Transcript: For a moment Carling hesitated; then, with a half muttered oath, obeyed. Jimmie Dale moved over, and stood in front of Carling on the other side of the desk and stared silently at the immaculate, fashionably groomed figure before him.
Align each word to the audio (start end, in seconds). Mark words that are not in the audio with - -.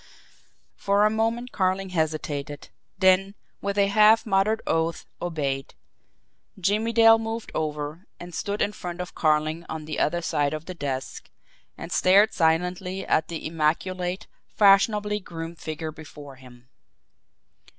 For 0.75 1.05
a 1.05 1.11
moment 1.11 1.51
Carling 1.51 1.89
hesitated; 1.89 2.69
then, 2.97 3.35
with 3.61 3.77
a 3.77 3.85
half 3.85 4.25
muttered 4.25 4.59
oath, 4.65 5.05
obeyed. 5.21 5.75
Jimmie 6.59 6.91
Dale 6.91 7.19
moved 7.19 7.51
over, 7.53 8.07
and 8.19 8.33
stood 8.33 8.63
in 8.63 8.71
front 8.71 8.99
of 8.99 9.13
Carling 9.13 9.63
on 9.69 9.85
the 9.85 9.99
other 9.99 10.23
side 10.23 10.55
of 10.55 10.65
the 10.65 10.73
desk 10.73 11.29
and 11.77 11.91
stared 11.91 12.33
silently 12.33 13.05
at 13.05 13.27
the 13.27 13.45
immaculate, 13.45 14.25
fashionably 14.47 15.19
groomed 15.19 15.59
figure 15.59 15.91
before 15.91 16.37
him. 16.37 16.67